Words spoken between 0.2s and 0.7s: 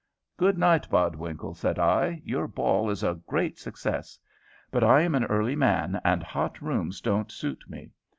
"Good